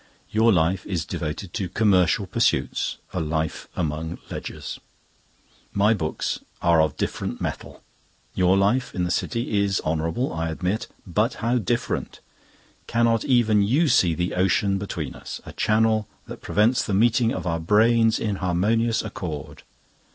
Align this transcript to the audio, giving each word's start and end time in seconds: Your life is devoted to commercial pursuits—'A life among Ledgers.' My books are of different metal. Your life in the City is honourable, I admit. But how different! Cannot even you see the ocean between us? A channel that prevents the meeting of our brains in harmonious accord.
Your 0.31 0.51
life 0.51 0.83
is 0.87 1.05
devoted 1.05 1.53
to 1.53 1.69
commercial 1.69 2.25
pursuits—'A 2.25 3.19
life 3.19 3.67
among 3.75 4.17
Ledgers.' 4.31 4.79
My 5.73 5.93
books 5.93 6.39
are 6.59 6.81
of 6.81 6.97
different 6.97 7.39
metal. 7.39 7.83
Your 8.33 8.57
life 8.57 8.95
in 8.95 9.03
the 9.03 9.11
City 9.11 9.59
is 9.63 9.79
honourable, 9.85 10.33
I 10.33 10.49
admit. 10.49 10.87
But 11.05 11.35
how 11.35 11.59
different! 11.59 12.19
Cannot 12.87 13.25
even 13.25 13.61
you 13.61 13.87
see 13.89 14.15
the 14.15 14.33
ocean 14.33 14.79
between 14.79 15.13
us? 15.13 15.39
A 15.45 15.53
channel 15.53 16.07
that 16.25 16.41
prevents 16.41 16.83
the 16.83 16.95
meeting 16.95 17.31
of 17.31 17.45
our 17.45 17.59
brains 17.59 18.17
in 18.17 18.37
harmonious 18.37 19.03
accord. 19.03 19.61